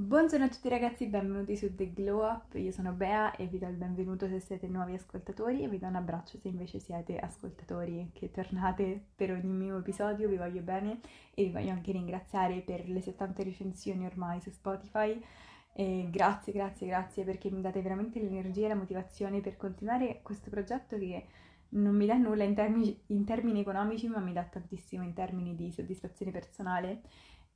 [0.00, 3.66] Buongiorno a tutti ragazzi, benvenuti su The Glow Up, io sono Bea e vi do
[3.66, 8.10] il benvenuto se siete nuovi ascoltatori e vi do un abbraccio se invece siete ascoltatori
[8.12, 11.00] che tornate per ogni mio episodio, vi voglio bene
[11.34, 15.20] e vi voglio anche ringraziare per le 70 recensioni ormai su Spotify.
[15.72, 20.48] E grazie, grazie, grazie perché mi date veramente l'energia e la motivazione per continuare questo
[20.48, 21.26] progetto che
[21.70, 25.56] non mi dà nulla in termini, in termini economici ma mi dà tantissimo in termini
[25.56, 27.02] di soddisfazione personale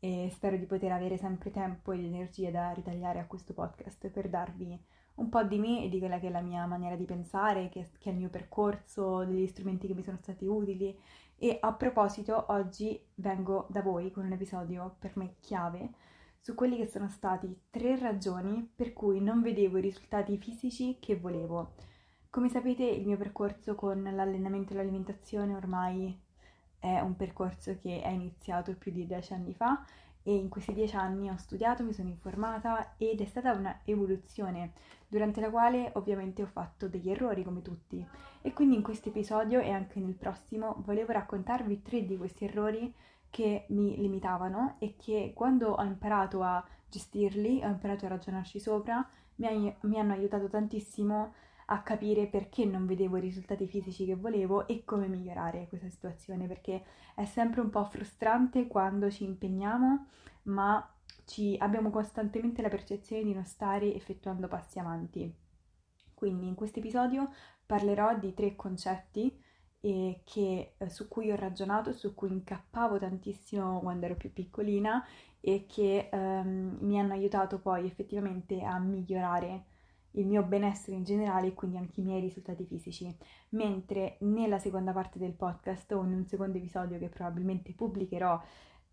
[0.05, 4.29] e spero di poter avere sempre tempo ed energie da ritagliare a questo podcast per
[4.29, 4.77] darvi
[5.15, 7.91] un po' di me e di quella che è la mia maniera di pensare, che,
[7.99, 10.99] che è il mio percorso, degli strumenti che mi sono stati utili.
[11.37, 15.93] E a proposito, oggi vengo da voi con un episodio per me chiave
[16.41, 21.15] su quelli che sono stati tre ragioni per cui non vedevo i risultati fisici che
[21.15, 21.75] volevo.
[22.29, 26.22] Come sapete, il mio percorso con l'allenamento e l'alimentazione ormai
[26.83, 29.85] è un percorso che è iniziato più di dieci anni fa
[30.25, 34.73] e in questi dieci anni ho studiato, mi sono informata ed è stata una evoluzione
[35.07, 38.05] durante la quale ovviamente ho fatto degli errori come tutti.
[38.41, 42.93] E quindi in questo episodio e anche nel prossimo volevo raccontarvi tre di questi errori
[43.31, 49.09] che mi limitavano e che quando ho imparato a gestirli, ho imparato a ragionarci sopra,
[49.37, 51.33] mi, mi hanno aiutato tantissimo
[51.73, 56.47] a capire perché non vedevo i risultati fisici che volevo e come migliorare questa situazione,
[56.47, 60.07] perché è sempre un po' frustrante quando ci impegniamo,
[60.45, 60.87] ma
[61.25, 65.35] ci abbiamo costantemente la percezione di non stare effettuando passi avanti.
[66.13, 67.31] Quindi in questo episodio
[67.65, 69.35] parlerò di tre concetti
[69.81, 75.05] eh, che, eh, su cui ho ragionato, su cui incappavo tantissimo quando ero più piccolina
[75.41, 79.65] e che ehm, mi hanno aiutato poi effettivamente a migliorare
[80.13, 83.15] il mio benessere in generale e quindi anche i miei risultati fisici,
[83.51, 88.41] mentre nella seconda parte del podcast o in un secondo episodio che probabilmente pubblicherò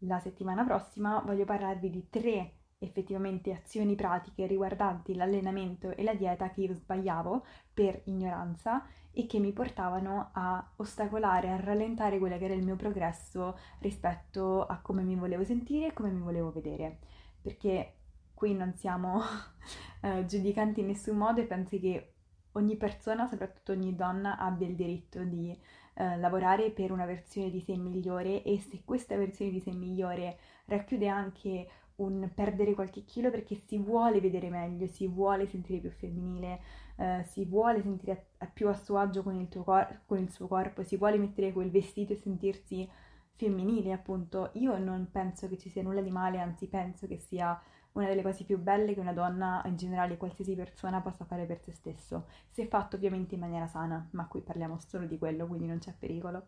[0.03, 6.49] la settimana prossima voglio parlarvi di tre effettivamente azioni pratiche riguardanti l'allenamento e la dieta
[6.49, 12.45] che io sbagliavo per ignoranza e che mi portavano a ostacolare, a rallentare quello che
[12.45, 16.99] era il mio progresso rispetto a come mi volevo sentire e come mi volevo vedere.
[17.41, 17.98] Perché
[18.39, 19.21] qui non siamo
[20.01, 22.13] eh, giudicanti in nessun modo e penso che
[22.53, 25.51] ogni persona, soprattutto ogni donna, abbia il diritto di
[25.95, 30.37] eh, lavorare per una versione di sé migliore e se questa versione di sé migliore
[30.67, 31.67] racchiude anche
[31.97, 36.61] un perdere qualche chilo perché si vuole vedere meglio, si vuole sentire più femminile,
[36.95, 40.47] eh, si vuole sentire a, più a suo agio con il, cor- con il suo
[40.47, 42.89] corpo, si vuole mettere quel vestito e sentirsi
[43.35, 44.51] femminile, appunto.
[44.53, 47.59] Io non penso che ci sia nulla di male, anzi penso che sia
[47.93, 51.59] una delle cose più belle che una donna, in generale qualsiasi persona, possa fare per
[51.59, 55.67] se stesso, se fatto ovviamente in maniera sana, ma qui parliamo solo di quello, quindi
[55.67, 56.47] non c'è pericolo.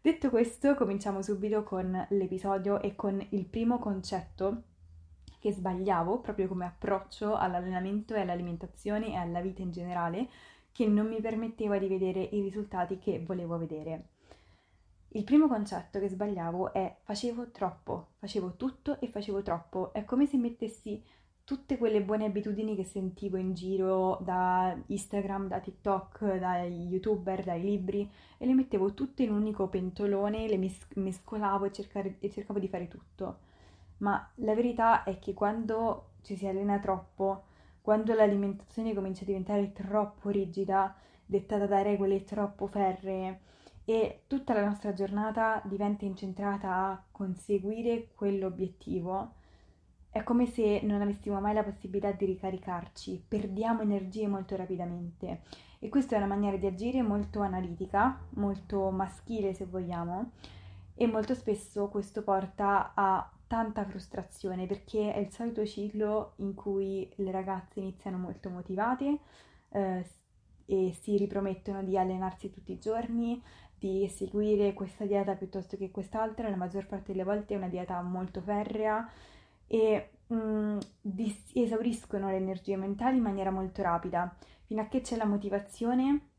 [0.00, 4.62] Detto questo, cominciamo subito con l'episodio e con il primo concetto
[5.40, 10.28] che sbagliavo proprio come approccio all'allenamento e all'alimentazione e alla vita in generale,
[10.72, 14.08] che non mi permetteva di vedere i risultati che volevo vedere.
[15.16, 19.94] Il primo concetto che sbagliavo è facevo troppo, facevo tutto e facevo troppo.
[19.94, 21.02] È come se mettessi
[21.42, 27.62] tutte quelle buone abitudini che sentivo in giro da Instagram, da TikTok, dai youtuber, dai
[27.62, 32.30] libri e le mettevo tutte in un unico pentolone, le mes- mescolavo e, cercare- e
[32.30, 33.38] cercavo di fare tutto.
[33.98, 37.44] Ma la verità è che quando ci si allena troppo,
[37.80, 40.94] quando l'alimentazione comincia a diventare troppo rigida,
[41.24, 43.40] dettata da regole troppo ferree,
[43.88, 49.34] e tutta la nostra giornata diventa incentrata a conseguire quell'obiettivo,
[50.10, 55.42] è come se non avessimo mai la possibilità di ricaricarci, perdiamo energie molto rapidamente.
[55.78, 60.32] E questa è una maniera di agire molto analitica, molto maschile se vogliamo.
[60.94, 67.08] E molto spesso questo porta a tanta frustrazione perché è il solito ciclo in cui
[67.16, 69.18] le ragazze iniziano molto motivate
[69.68, 70.04] eh,
[70.66, 73.40] e si ripromettono di allenarsi tutti i giorni,
[73.86, 78.00] di seguire questa dieta piuttosto che quest'altra, la maggior parte delle volte è una dieta
[78.02, 79.08] molto ferrea
[79.66, 84.34] e mm, dis- esauriscono le energie mentali in maniera molto rapida.
[84.64, 86.30] Fino a che c'è la motivazione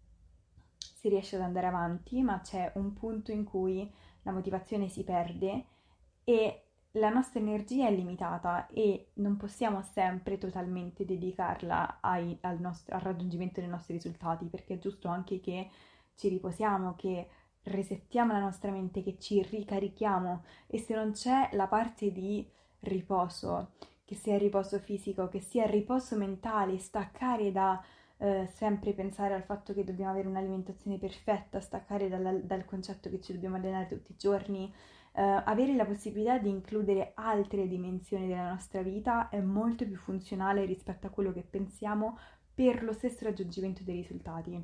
[0.78, 3.90] si riesce ad andare avanti, ma c'è un punto in cui
[4.24, 5.66] la motivazione si perde
[6.24, 12.96] e la nostra energia è limitata e non possiamo sempre totalmente dedicarla ai, al, nostro,
[12.96, 15.70] al raggiungimento dei nostri risultati, perché è giusto anche che
[16.18, 17.30] ci riposiamo, che
[17.64, 22.46] resettiamo la nostra mente, che ci ricarichiamo e se non c'è la parte di
[22.82, 23.72] riposo,
[24.04, 27.82] che sia riposo fisico, che sia riposo mentale, staccare da
[28.18, 33.22] eh, sempre pensare al fatto che dobbiamo avere un'alimentazione perfetta, staccare dal, dal concetto che
[33.22, 34.74] ci dobbiamo allenare tutti i giorni,
[35.14, 40.66] eh, avere la possibilità di includere altre dimensioni della nostra vita è molto più funzionale
[40.66, 42.18] rispetto a quello che pensiamo
[42.54, 44.60] per lo stesso raggiungimento dei risultati.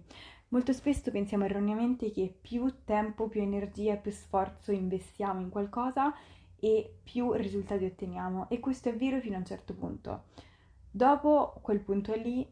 [0.53, 6.13] Molto spesso pensiamo erroneamente che più tempo, più energia, più sforzo investiamo in qualcosa
[6.59, 10.25] e più risultati otteniamo e questo è vero fino a un certo punto.
[10.91, 12.47] Dopo quel punto lì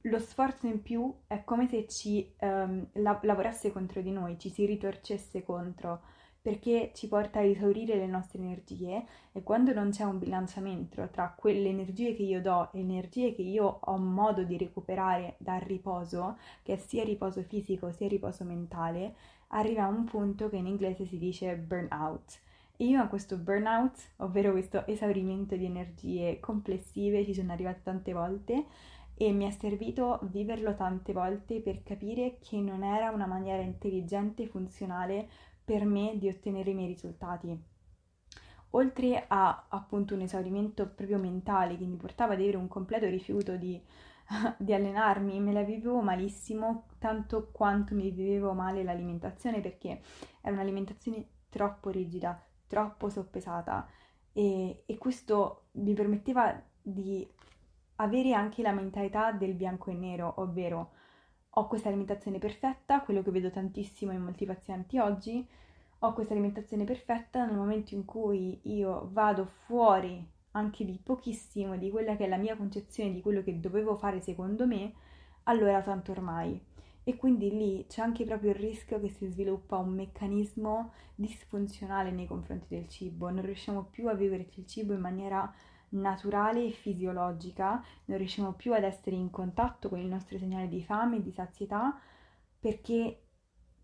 [0.00, 4.48] lo sforzo in più è come se ci um, la- lavorasse contro di noi, ci
[4.48, 6.00] si ritorcesse contro
[6.44, 9.02] perché ci porta a esaurire le nostre energie
[9.32, 13.40] e quando non c'è un bilanciamento tra quelle energie che io do e energie che
[13.40, 19.14] io ho modo di recuperare dal riposo, che sia riposo fisico sia riposo mentale,
[19.48, 22.40] arriva a un punto che in inglese si dice burnout.
[22.76, 28.12] E io a questo burnout, ovvero questo esaurimento di energie complessive, ci sono arrivata tante
[28.12, 28.66] volte
[29.16, 34.42] e mi è servito viverlo tante volte per capire che non era una maniera intelligente
[34.42, 35.28] e funzionale
[35.64, 37.58] per me di ottenere i miei risultati.
[38.70, 43.56] Oltre a appunto un esaurimento proprio mentale che mi portava ad avere un completo rifiuto
[43.56, 43.80] di,
[44.58, 50.00] di allenarmi, me la vivevo malissimo tanto quanto mi vivevo male l'alimentazione perché
[50.40, 53.88] era un'alimentazione troppo rigida, troppo soppesata
[54.32, 57.26] e, e questo mi permetteva di
[57.96, 60.90] avere anche la mentalità del bianco e nero, ovvero
[61.56, 65.46] ho questa alimentazione perfetta, quello che vedo tantissimo in molti pazienti oggi,
[66.00, 71.90] ho questa alimentazione perfetta nel momento in cui io vado fuori anche di pochissimo di
[71.90, 74.92] quella che è la mia concezione di quello che dovevo fare secondo me,
[75.44, 76.60] allora tanto ormai.
[77.06, 82.26] E quindi lì c'è anche proprio il rischio che si sviluppa un meccanismo disfunzionale nei
[82.26, 85.52] confronti del cibo, non riusciamo più a vivere il cibo in maniera
[85.94, 90.82] naturale e fisiologica, non riusciamo più ad essere in contatto con il nostro segnale di
[90.82, 91.98] fame e di sazietà
[92.58, 93.22] perché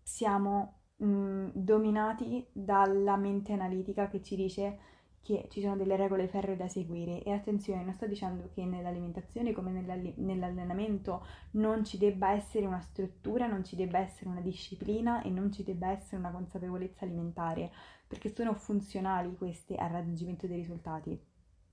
[0.01, 4.79] siamo mh, mm, dominati dalla mente analitica che ci dice
[5.23, 7.23] che ci sono delle regole ferre da seguire.
[7.23, 9.71] E attenzione, non sto dicendo che nell'alimentazione come
[10.15, 15.51] nell'allenamento non ci debba essere una struttura, non ci debba essere una disciplina e non
[15.51, 17.71] ci debba essere una consapevolezza alimentare,
[18.07, 21.30] perché sono funzionali queste al raggiungimento dei risultati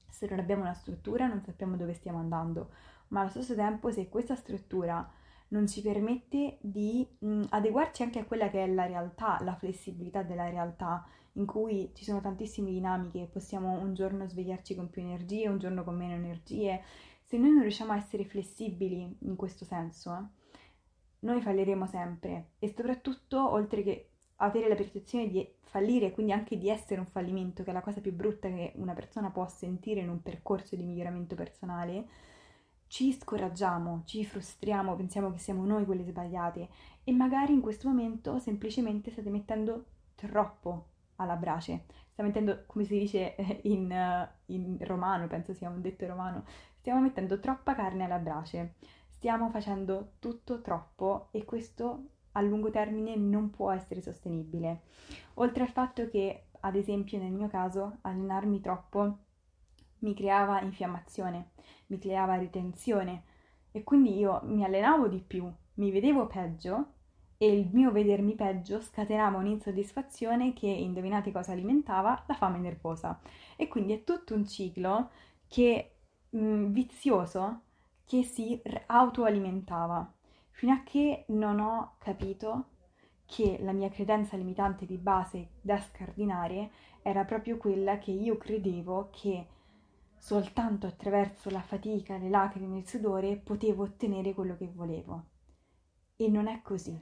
[0.09, 2.71] se non abbiamo una struttura non sappiamo dove stiamo andando,
[3.09, 5.09] ma allo stesso tempo se questa struttura
[5.49, 10.23] non ci permette di mh, adeguarci anche a quella che è la realtà, la flessibilità
[10.23, 15.49] della realtà, in cui ci sono tantissime dinamiche, possiamo un giorno svegliarci con più energie,
[15.49, 16.83] un giorno con meno energie,
[17.25, 20.37] se noi non riusciamo a essere flessibili in questo senso, eh,
[21.21, 22.53] noi falleremo sempre.
[22.59, 27.07] E soprattutto, oltre che avere la percezione di fallire e quindi anche di essere un
[27.07, 30.77] fallimento, che è la cosa più brutta che una persona può sentire in un percorso
[30.77, 32.07] di miglioramento personale,
[32.87, 36.69] ci scoraggiamo, ci frustriamo, pensiamo che siamo noi quelle sbagliate
[37.05, 40.87] e magari in questo momento semplicemente state mettendo troppo
[41.17, 46.45] alla brace, state mettendo, come si dice in, in romano, penso sia un detto romano,
[46.79, 48.75] stiamo mettendo troppa carne alla brace,
[49.17, 52.05] stiamo facendo tutto troppo e questo
[52.39, 54.83] a lungo termine non può essere sostenibile.
[55.35, 59.19] Oltre al fatto che, ad esempio, nel mio caso, allenarmi troppo
[60.01, 61.51] mi creava infiammazione,
[61.87, 63.25] mi creava ritenzione
[63.73, 66.93] e quindi io mi allenavo di più, mi vedevo peggio
[67.37, 72.25] e il mio vedermi peggio scatenava un'insoddisfazione che, indovinate cosa alimentava?
[72.27, 73.21] La fame nervosa.
[73.57, 75.11] E quindi è tutto un ciclo
[75.49, 75.95] che,
[76.31, 77.63] mh, vizioso
[78.05, 80.13] che si autoalimentava
[80.59, 82.71] fino a che non ho capito
[83.27, 89.09] che la mia credenza limitante di base da scardinare era proprio quella che io credevo
[89.13, 89.47] che
[90.17, 95.27] soltanto attraverso la fatica, le lacrime e il sudore potevo ottenere quello che volevo.
[96.17, 97.01] E non è così.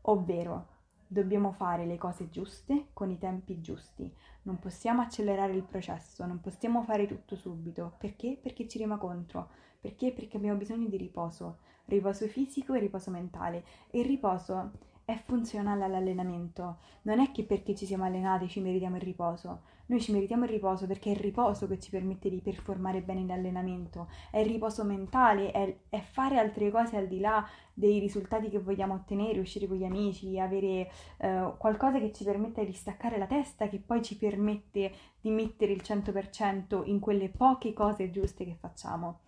[0.00, 0.66] Ovvero,
[1.12, 4.10] dobbiamo fare le cose giuste con i tempi giusti.
[4.42, 7.94] Non possiamo accelerare il processo, non possiamo fare tutto subito.
[7.98, 8.38] Perché?
[8.40, 9.50] Perché ci rima contro.
[9.80, 10.12] Perché?
[10.12, 13.64] Perché abbiamo bisogno di riposo riposo fisico e riposo mentale.
[13.90, 14.72] E il riposo
[15.04, 16.78] è funzionale all'allenamento.
[17.02, 19.62] Non è che perché ci siamo allenati ci meritiamo il riposo.
[19.86, 23.26] Noi ci meritiamo il riposo perché è il riposo che ci permette di performare bene
[23.26, 24.08] l'allenamento.
[24.30, 28.58] È il riposo mentale, è, è fare altre cose al di là dei risultati che
[28.58, 33.26] vogliamo ottenere, uscire con gli amici, avere eh, qualcosa che ci permette di staccare la
[33.26, 38.56] testa, che poi ci permette di mettere il 100% in quelle poche cose giuste che
[38.58, 39.20] facciamo.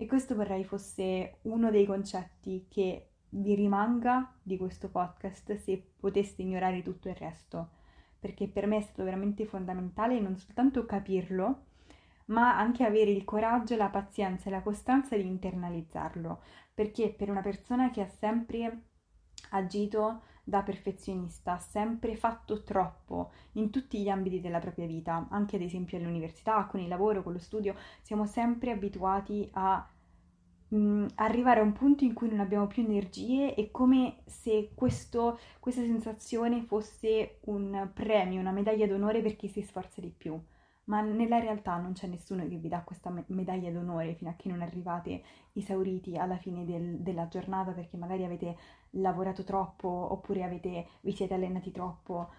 [0.00, 6.42] E questo vorrei fosse uno dei concetti che vi rimanga di questo podcast se poteste
[6.42, 7.68] ignorare tutto il resto,
[8.18, 11.66] perché per me è stato veramente fondamentale non soltanto capirlo,
[12.26, 16.40] ma anche avere il coraggio, la pazienza e la costanza di internalizzarlo,
[16.74, 18.82] perché per una persona che ha sempre
[19.50, 25.56] agito da perfezionista, ha sempre fatto troppo in tutti gli ambiti della propria vita, anche
[25.56, 29.86] ad esempio all'università, con il lavoro, con lo studio, siamo sempre abituati a
[30.68, 35.38] mh, arrivare a un punto in cui non abbiamo più energie è come se questo,
[35.60, 40.40] questa sensazione fosse un premio, una medaglia d'onore per chi si sforza di più
[40.88, 44.48] ma nella realtà non c'è nessuno che vi dà questa medaglia d'onore fino a che
[44.48, 45.22] non arrivate
[45.52, 48.56] esauriti alla fine del, della giornata perché magari avete
[48.90, 52.30] lavorato troppo oppure avete, vi siete allenati troppo.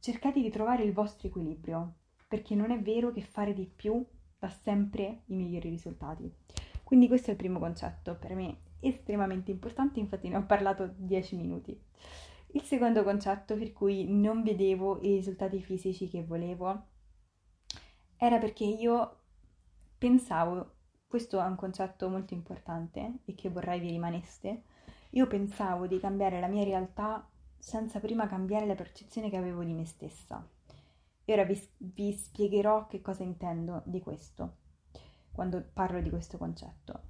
[0.00, 1.94] Cercate di trovare il vostro equilibrio
[2.28, 4.04] perché non è vero che fare di più
[4.38, 6.30] dà sempre i migliori risultati.
[6.88, 11.36] Quindi questo è il primo concetto, per me estremamente importante, infatti ne ho parlato 10
[11.36, 11.78] minuti.
[12.52, 16.86] Il secondo concetto per cui non vedevo i risultati fisici che volevo
[18.16, 19.18] era perché io
[19.98, 20.76] pensavo,
[21.06, 24.62] questo è un concetto molto importante e che vorrei vi rimaneste,
[25.10, 27.28] io pensavo di cambiare la mia realtà
[27.58, 30.42] senza prima cambiare la percezione che avevo di me stessa.
[31.22, 34.67] E ora vi, vi spiegherò che cosa intendo di questo,
[35.38, 37.00] quando parlo di questo concetto.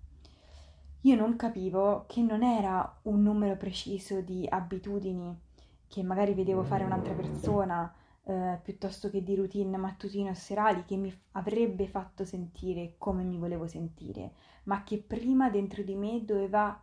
[1.02, 5.34] Io non capivo che non era un numero preciso di abitudini
[5.86, 7.90] che magari vedevo fare un'altra persona
[8.24, 13.38] eh, piuttosto che di routine mattutine o serali che mi avrebbe fatto sentire come mi
[13.38, 16.78] volevo sentire, ma che prima dentro di me doveva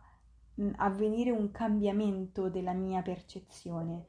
[0.54, 4.06] mh, avvenire un cambiamento della mia percezione.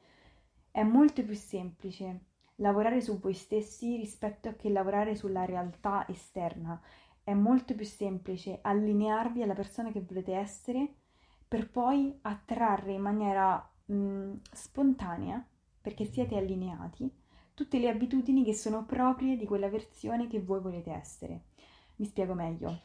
[0.71, 2.21] È molto più semplice
[2.57, 6.79] lavorare su voi stessi rispetto a che lavorare sulla realtà esterna.
[7.27, 10.93] È molto più semplice allinearvi alla persona che volete essere
[11.45, 15.45] per poi attrarre in maniera mh, spontanea,
[15.81, 17.13] perché siete allineati,
[17.53, 21.47] tutte le abitudini che sono proprie di quella versione che voi volete essere.
[21.97, 22.79] Mi spiego meglio.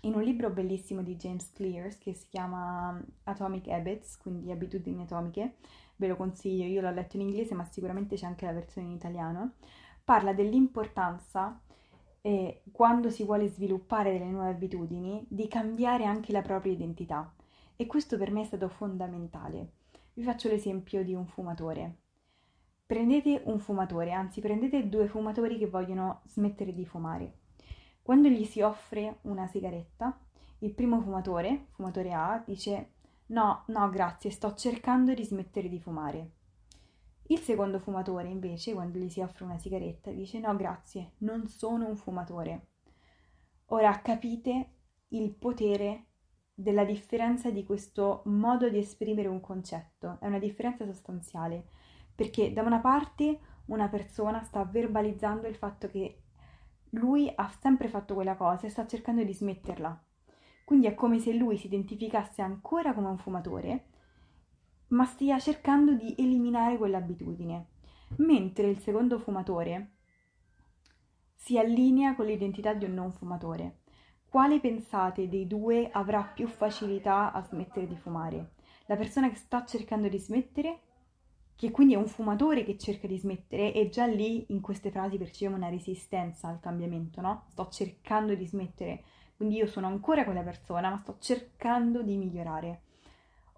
[0.00, 5.58] In un libro bellissimo di James Clear che si chiama Atomic Habits, quindi abitudini atomiche,
[5.94, 8.94] ve lo consiglio, io l'ho letto in inglese ma sicuramente c'è anche la versione in
[8.94, 9.52] italiano,
[10.02, 11.62] parla dell'importanza
[12.22, 17.32] eh, quando si vuole sviluppare delle nuove abitudini di cambiare anche la propria identità
[17.76, 19.72] e questo per me è stato fondamentale.
[20.14, 21.96] Vi faccio l'esempio di un fumatore.
[22.84, 27.38] Prendete un fumatore, anzi prendete due fumatori che vogliono smettere di fumare.
[28.02, 30.18] Quando gli si offre una sigaretta,
[30.58, 32.90] il primo fumatore, fumatore A, dice
[33.26, 36.30] no, no, grazie, sto cercando di smettere di fumare.
[37.30, 41.86] Il secondo fumatore, invece, quando gli si offre una sigaretta, dice no, grazie, non sono
[41.86, 42.70] un fumatore.
[43.66, 44.70] Ora capite
[45.08, 46.06] il potere
[46.52, 51.68] della differenza di questo modo di esprimere un concetto, è una differenza sostanziale
[52.12, 56.22] perché da una parte una persona sta verbalizzando il fatto che
[56.90, 60.04] lui ha sempre fatto quella cosa e sta cercando di smetterla.
[60.64, 63.89] Quindi è come se lui si identificasse ancora come un fumatore,
[64.90, 67.66] ma stia cercando di eliminare quell'abitudine.
[68.16, 69.96] Mentre il secondo fumatore
[71.34, 73.80] si allinea con l'identità di un non fumatore.
[74.28, 78.52] Quale pensate dei due avrà più facilità a smettere di fumare?
[78.86, 80.80] La persona che sta cercando di smettere
[81.60, 85.18] che quindi è un fumatore che cerca di smettere e già lì in queste frasi
[85.18, 87.44] percepiamo una resistenza al cambiamento, no?
[87.48, 89.04] Sto cercando di smettere,
[89.36, 92.82] quindi io sono ancora quella persona, ma sto cercando di migliorare.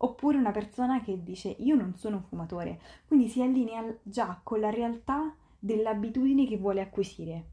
[0.04, 4.58] Oppure una persona che dice io non sono un fumatore, quindi si allinea già con
[4.58, 7.44] la realtà dell'abitudine che vuole acquisire.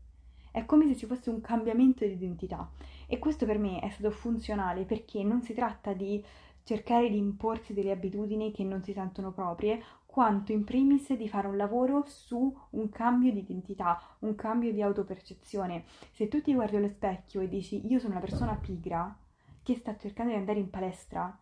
[0.50, 2.68] È come se ci fosse un cambiamento di identità
[3.06, 6.24] e questo per me è stato funzionale perché non si tratta di
[6.64, 11.48] cercare di imporsi delle abitudini che non si sentono proprie quanto in primis di fare
[11.48, 15.84] un lavoro su un cambio di identità, un cambio di autopercezione.
[16.12, 19.16] Se tu ti guardi allo specchio e dici io sono una persona pigra
[19.62, 21.38] che sta cercando di andare in palestra,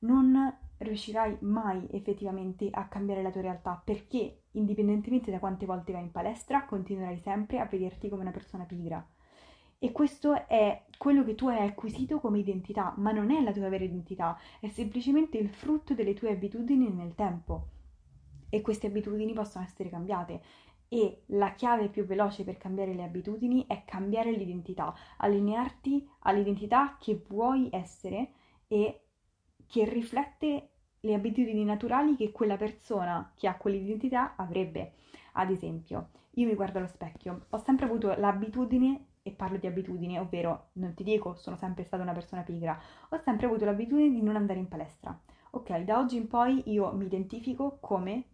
[0.00, 6.02] non riuscirai mai effettivamente a cambiare la tua realtà perché indipendentemente da quante volte vai
[6.02, 9.04] in palestra continuerai sempre a vederti come una persona pigra.
[9.78, 13.68] E questo è quello che tu hai acquisito come identità, ma non è la tua
[13.68, 17.68] vera identità, è semplicemente il frutto delle tue abitudini nel tempo
[18.48, 20.40] e queste abitudini possono essere cambiate
[20.88, 27.22] e la chiave più veloce per cambiare le abitudini è cambiare l'identità, allinearti all'identità che
[27.28, 28.30] vuoi essere
[28.68, 29.05] e
[29.66, 30.68] che riflette
[31.00, 34.94] le abitudini naturali che quella persona che ha quell'identità avrebbe.
[35.32, 40.18] Ad esempio, io mi guardo allo specchio, ho sempre avuto l'abitudine, e parlo di abitudini,
[40.18, 44.22] ovvero non ti dico sono sempre stata una persona pigra, ho sempre avuto l'abitudine di
[44.22, 45.18] non andare in palestra
[45.56, 48.24] ok, da oggi in poi io mi identifico come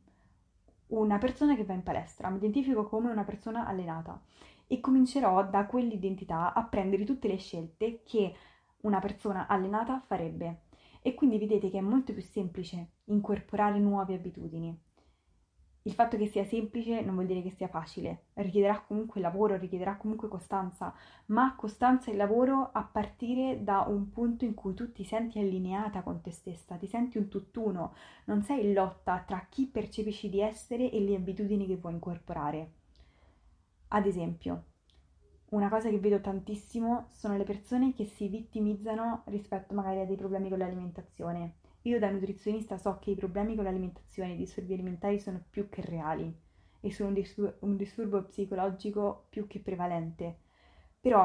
[0.88, 4.20] una persona che va in palestra, mi identifico come una persona allenata
[4.66, 8.34] e comincerò da quell'identità a prendere tutte le scelte che
[8.82, 10.61] una persona allenata farebbe.
[11.02, 14.78] E quindi vedete che è molto più semplice incorporare nuove abitudini.
[15.84, 19.96] Il fatto che sia semplice non vuol dire che sia facile, richiederà comunque lavoro, richiederà
[19.96, 20.94] comunque costanza,
[21.26, 26.02] ma costanza e lavoro a partire da un punto in cui tu ti senti allineata
[26.02, 27.94] con te stessa, ti senti un tutt'uno,
[28.26, 32.70] non sei in lotta tra chi percepisci di essere e le abitudini che vuoi incorporare.
[33.88, 34.66] Ad esempio,
[35.52, 40.16] una cosa che vedo tantissimo sono le persone che si vittimizzano rispetto magari a dei
[40.16, 41.56] problemi con l'alimentazione.
[41.82, 45.68] Io da nutrizionista so che i problemi con l'alimentazione e i disturbi alimentari sono più
[45.68, 46.34] che reali
[46.80, 50.38] e sono un, distur- un disturbo psicologico più che prevalente.
[51.00, 51.22] Però,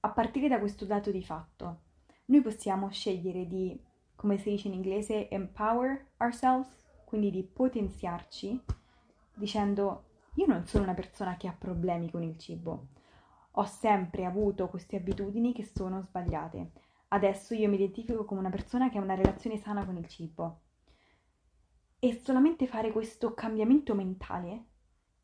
[0.00, 1.82] a partire da questo dato di fatto,
[2.26, 3.80] noi possiamo scegliere di,
[4.16, 8.60] come si dice in inglese, empower ourselves, quindi di potenziarci,
[9.34, 12.88] dicendo io non sono una persona che ha problemi con il cibo.
[13.52, 16.72] Ho sempre avuto queste abitudini che sono sbagliate.
[17.08, 20.60] Adesso io mi identifico come una persona che ha una relazione sana con il cibo.
[21.98, 24.66] E solamente fare questo cambiamento mentale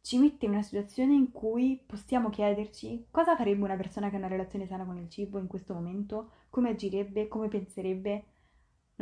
[0.00, 4.19] ci mette in una situazione in cui possiamo chiederci cosa farebbe una persona che ha
[4.19, 8.25] una relazione sana con il cibo in questo momento, come agirebbe, come penserebbe,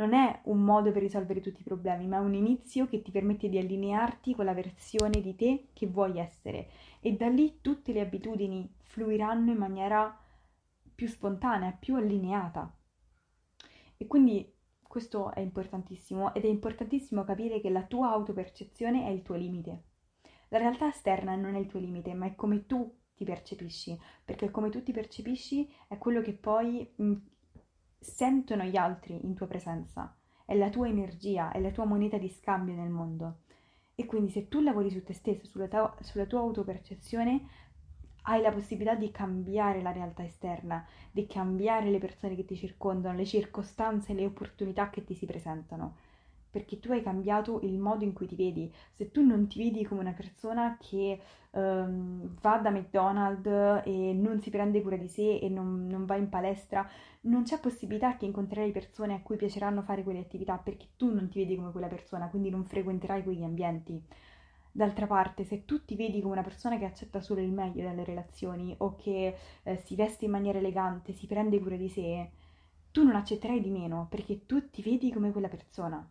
[0.01, 3.11] non è un modo per risolvere tutti i problemi, ma è un inizio che ti
[3.11, 7.93] permette di allinearti con la versione di te che vuoi essere e da lì tutte
[7.93, 10.19] le abitudini fluiranno in maniera
[10.95, 12.75] più spontanea, più allineata.
[13.95, 19.21] E quindi questo è importantissimo ed è importantissimo capire che la tua autopercezione è il
[19.21, 19.83] tuo limite.
[20.49, 24.49] La realtà esterna non è il tuo limite, ma è come tu ti percepisci, perché
[24.49, 26.91] come tu ti percepisci è quello che poi
[28.01, 32.29] sentono gli altri in tua presenza, è la tua energia, è la tua moneta di
[32.29, 33.41] scambio nel mondo.
[33.93, 37.47] E quindi se tu lavori su te stesso, sulla tua, sulla tua autopercezione,
[38.23, 43.15] hai la possibilità di cambiare la realtà esterna, di cambiare le persone che ti circondano,
[43.15, 45.95] le circostanze, le opportunità che ti si presentano
[46.51, 48.71] perché tu hai cambiato il modo in cui ti vedi.
[48.91, 51.19] Se tu non ti vedi come una persona che
[51.51, 56.17] um, va da McDonald's e non si prende cura di sé e non, non, va
[56.17, 56.87] in palestra,
[57.21, 61.29] non c'è possibilità che incontrerai persone a cui piaceranno fare quelle attività perché tu non
[61.29, 64.01] ti vedi come quella persona, quindi non frequenterai quegli ambienti.
[64.73, 68.05] D'altra parte, se tu ti vedi come una persona che accetta solo il meglio dalle
[68.05, 72.29] relazioni o che eh, si veste in maniera elegante, si prende cura di sé,
[72.91, 76.07] tu non accetterai di meno perché tu ti vedi come quella persona.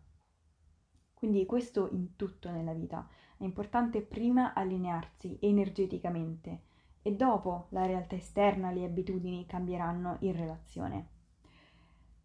[1.21, 3.07] Quindi questo in tutto nella vita.
[3.37, 6.61] È importante prima allinearsi energeticamente
[7.03, 11.09] e dopo la realtà esterna, le abitudini cambieranno in relazione.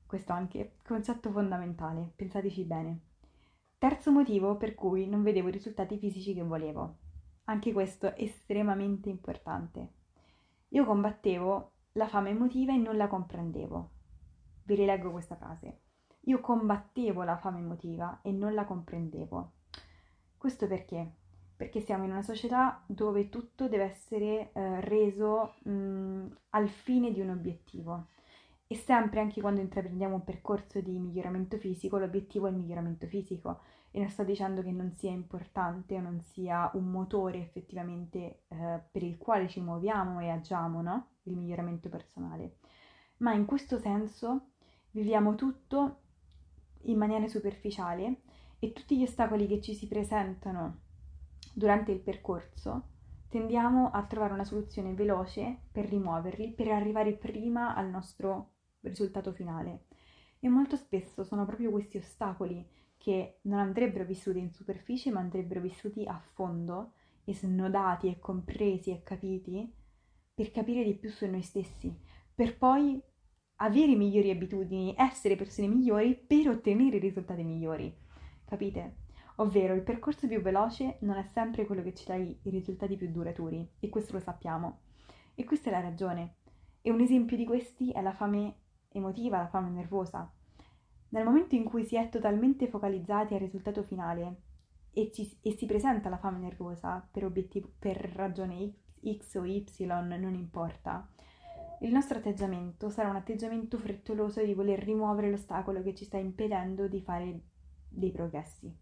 [0.06, 3.00] Questo anche concetto fondamentale, pensateci bene.
[3.76, 6.96] Terzo motivo per cui non vedevo i risultati fisici che volevo.
[7.44, 9.92] Anche questo è estremamente importante.
[10.68, 13.90] Io combattevo la fame emotiva e non la comprendevo.
[14.62, 15.80] Vi rileggo questa frase.
[16.28, 19.52] Io combattevo la fame emotiva e non la comprendevo.
[20.36, 21.12] Questo perché?
[21.56, 27.20] Perché siamo in una società dove tutto deve essere eh, reso mh, al fine di
[27.20, 28.08] un obiettivo.
[28.66, 33.60] E sempre, anche quando intraprendiamo un percorso di miglioramento fisico, l'obiettivo è il miglioramento fisico.
[33.92, 38.80] E non sto dicendo che non sia importante o non sia un motore effettivamente eh,
[38.90, 41.10] per il quale ci muoviamo e agiamo, no?
[41.22, 42.56] Il miglioramento personale.
[43.18, 44.48] Ma in questo senso
[44.90, 46.00] viviamo tutto
[46.82, 48.20] in maniera superficiale
[48.58, 50.80] e tutti gli ostacoli che ci si presentano
[51.52, 52.94] durante il percorso
[53.28, 59.84] tendiamo a trovare una soluzione veloce per rimuoverli, per arrivare prima al nostro risultato finale.
[60.40, 65.60] E molto spesso sono proprio questi ostacoli che non andrebbero vissuti in superficie, ma andrebbero
[65.60, 66.92] vissuti a fondo
[67.24, 69.70] e snodati e compresi e capiti
[70.32, 71.94] per capire di più su noi stessi,
[72.34, 73.02] per poi
[73.56, 77.94] avere migliori abitudini, essere persone migliori per ottenere risultati migliori.
[78.44, 79.04] Capite?
[79.36, 83.10] Ovvero il percorso più veloce non è sempre quello che ci dà i risultati più
[83.10, 84.80] duraturi e questo lo sappiamo.
[85.34, 86.36] E questa è la ragione.
[86.80, 88.54] E un esempio di questi è la fame
[88.92, 90.30] emotiva, la fame nervosa.
[91.10, 94.40] Nel momento in cui si è totalmente focalizzati al risultato finale
[94.92, 97.30] e, ci, e si presenta la fame nervosa per,
[97.78, 98.72] per ragione
[99.06, 101.06] X o Y, non importa,
[101.80, 106.88] il nostro atteggiamento sarà un atteggiamento frettoloso di voler rimuovere l'ostacolo che ci sta impedendo
[106.88, 107.40] di fare
[107.88, 108.72] dei progressi.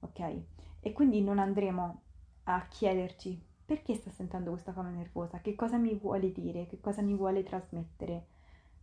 [0.00, 0.36] Ok?
[0.80, 2.00] E quindi non andremo
[2.44, 7.00] a chiederci perché sto sentendo questa fame nervosa, che cosa mi vuole dire, che cosa
[7.00, 8.26] mi vuole trasmettere,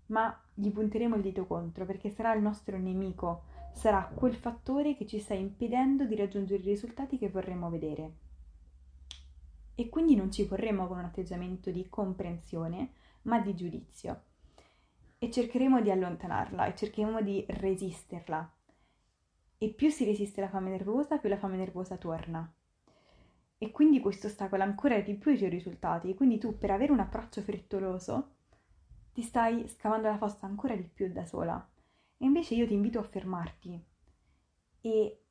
[0.08, 5.06] ma gli punteremo il dito contro perché sarà il nostro nemico sarà quel fattore che
[5.06, 8.12] ci sta impedendo di raggiungere i risultati che vorremmo vedere.
[9.76, 12.92] E quindi non ci porremo con un atteggiamento di comprensione,
[13.24, 14.24] ma di giudizio.
[15.18, 18.54] E cercheremo di allontanarla e cercheremo di resisterla.
[19.58, 22.52] E più si resiste la fame nervosa, più la fame nervosa torna.
[23.58, 26.16] E quindi questo ostacola ancora di più i tuoi risultati.
[26.16, 28.32] Quindi tu per avere un approccio frettoloso
[29.14, 31.70] ti stai scavando la fossa ancora di più da sola.
[32.18, 33.86] E invece io ti invito a fermarti.
[34.82, 35.22] E,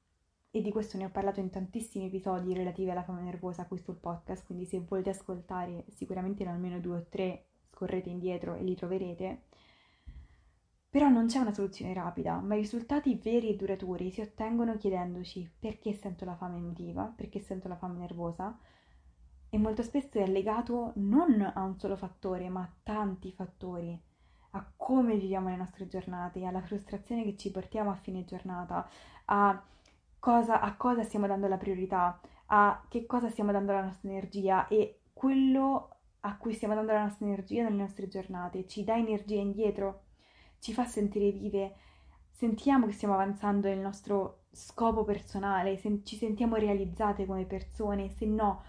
[0.48, 3.96] e di questo ne ho parlato in tantissimi episodi relativi alla fame nervosa qui sul
[3.96, 8.74] podcast, quindi se volete ascoltare sicuramente in almeno due o tre scorrete indietro e li
[8.74, 9.42] troverete.
[10.90, 15.48] Però non c'è una soluzione rapida, ma i risultati veri e duraturi si ottengono chiedendoci
[15.58, 18.58] perché sento la fame emotiva, perché sento la fame nervosa,
[19.48, 24.00] e molto spesso è legato non a un solo fattore, ma a tanti fattori
[24.52, 28.88] a come viviamo le nostre giornate, alla frustrazione che ci portiamo a fine giornata,
[29.26, 29.62] a
[30.18, 34.66] cosa, a cosa stiamo dando la priorità, a che cosa stiamo dando la nostra energia
[34.66, 39.36] e quello a cui stiamo dando la nostra energia nelle nostre giornate ci dà energia
[39.36, 40.02] indietro,
[40.58, 41.74] ci fa sentire vive,
[42.30, 48.26] sentiamo che stiamo avanzando nel nostro scopo personale, se ci sentiamo realizzate come persone, se
[48.26, 48.62] no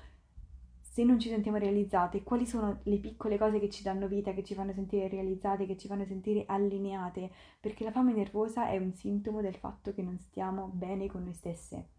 [0.91, 4.43] se non ci sentiamo realizzate, quali sono le piccole cose che ci danno vita, che
[4.43, 8.93] ci fanno sentire realizzate, che ci fanno sentire allineate, perché la fame nervosa è un
[8.93, 11.91] sintomo del fatto che non stiamo bene con noi stesse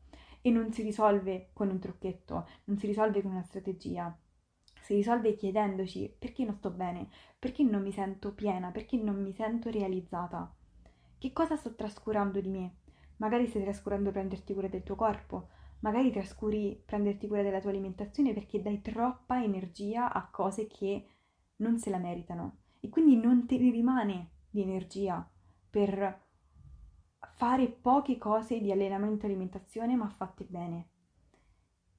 [0.43, 4.15] e non si risolve con un trucchetto, non si risolve con una strategia,
[4.83, 9.33] si risolve chiedendoci perché non sto bene, perché non mi sento piena, perché non mi
[9.33, 10.53] sento realizzata,
[11.19, 12.75] che cosa sto trascurando di me.
[13.17, 15.49] Magari stai trascurando prenderti cura del tuo corpo,
[15.81, 21.07] magari trascuri prenderti cura della tua alimentazione perché dai troppa energia a cose che
[21.57, 22.57] non se la meritano.
[22.81, 25.29] E quindi non te ne rimane di energia
[25.71, 26.21] per
[27.35, 30.89] fare poche cose di allenamento e alimentazione ma fatte bene.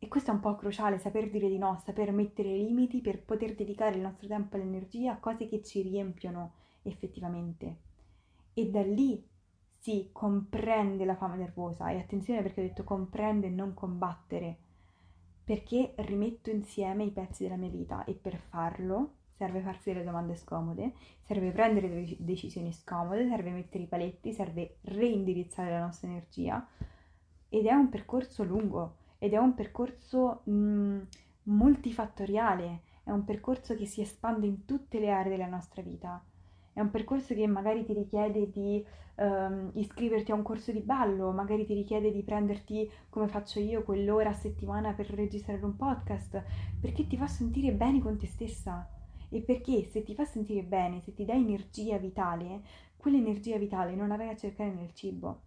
[0.04, 3.56] E questo è un po' cruciale, saper dire di no, saper mettere limiti per poter
[3.56, 7.78] dedicare il nostro tempo e l'energia a cose che ci riempiono effettivamente.
[8.54, 9.26] E da lì
[9.80, 11.90] si comprende la fame nervosa.
[11.90, 14.58] E attenzione perché ho detto comprende e non combattere,
[15.42, 20.36] perché rimetto insieme i pezzi della mia vita e per farlo serve farsi delle domande
[20.36, 26.68] scomode, serve prendere delle decisioni scomode, serve mettere i paletti, serve reindirizzare la nostra energia.
[27.48, 31.02] Ed è un percorso lungo ed è un percorso mh, mm,
[31.44, 36.24] multifattoriale, è un percorso che si espande in tutte le aree della nostra vita
[36.74, 38.84] è un percorso che magari ti richiede di
[39.18, 43.84] um, iscriverti a un corso di ballo, magari ti richiede di prenderti, come faccio io,
[43.84, 46.44] quell'ora a settimana per registrare un podcast,
[46.82, 48.90] perché ti fa sentire bene con te stessa.
[49.30, 52.62] E perché se ti fa sentire bene, se ti dà energia vitale,
[52.98, 55.42] quell'energia vitale non la vai a cercare nel cibo.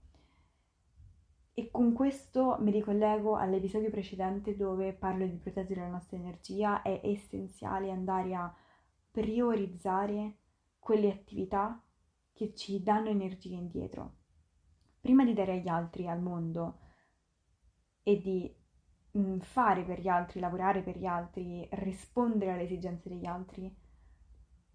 [1.59, 7.01] E con questo mi ricollego all'episodio precedente dove parlo di proteggere la nostra energia, è
[7.03, 8.55] essenziale andare a
[9.11, 10.37] priorizzare
[10.79, 11.83] quelle attività
[12.35, 14.17] che ci danno energia indietro.
[15.01, 16.81] Prima di dare agli altri, al mondo,
[18.03, 18.55] e di
[19.17, 23.75] mm, fare per gli altri, lavorare per gli altri, rispondere alle esigenze degli altri,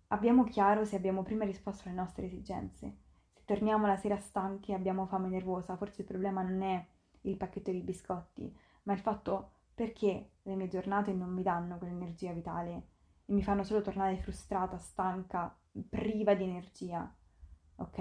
[0.07, 3.10] abbiamo chiaro se abbiamo prima risposto alle nostre esigenze.
[3.45, 6.85] Torniamo la sera stanchi e abbiamo fame nervosa, forse il problema non è
[7.21, 12.31] il pacchetto di biscotti, ma il fatto perché le mie giornate non mi danno quell'energia
[12.33, 12.87] vitale
[13.25, 15.55] e mi fanno solo tornare frustrata, stanca,
[15.89, 17.13] priva di energia,
[17.75, 17.97] ok?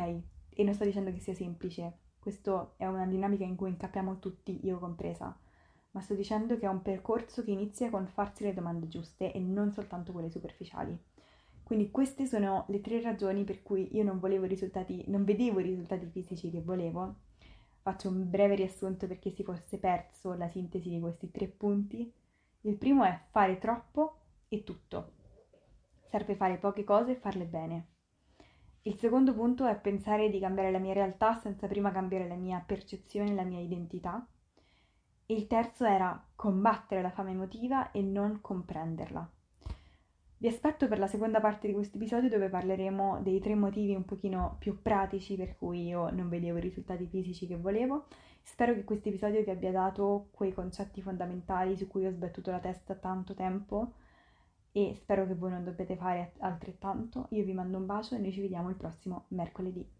[0.51, 4.65] E non sto dicendo che sia semplice, questa è una dinamica in cui incappiamo tutti,
[4.65, 5.37] io compresa,
[5.93, 9.41] ma sto dicendo che è un percorso che inizia con farsi le domande giuste e
[9.41, 10.97] non soltanto quelle superficiali.
[11.71, 15.63] Quindi queste sono le tre ragioni per cui io non volevo risultati, non vedevo i
[15.63, 17.15] risultati fisici che volevo.
[17.81, 22.13] Faccio un breve riassunto perché si fosse perso la sintesi di questi tre punti.
[22.63, 24.17] Il primo è fare troppo
[24.49, 25.13] e tutto
[26.09, 27.87] serve fare poche cose e farle bene.
[28.83, 32.61] Il secondo punto è pensare di cambiare la mia realtà senza prima cambiare la mia
[32.67, 34.27] percezione e la mia identità.
[35.25, 39.31] E il terzo era combattere la fame emotiva e non comprenderla.
[40.41, 44.07] Vi aspetto per la seconda parte di questo episodio dove parleremo dei tre motivi un
[44.07, 48.07] pochino più pratici per cui io non vedevo i risultati fisici che volevo.
[48.41, 52.59] Spero che questo episodio vi abbia dato quei concetti fondamentali su cui ho sbattuto la
[52.59, 53.93] testa tanto tempo
[54.73, 57.27] e spero che voi non dobbiate fare altrettanto.
[57.33, 60.00] Io vi mando un bacio e noi ci vediamo il prossimo mercoledì.